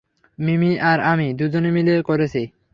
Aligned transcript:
মিমি 0.39 0.71
আর 0.81 0.99
আমি 1.03 1.27
দুজনে 1.33 1.69
মিলে 1.71 1.93
করেছি। 2.01 2.41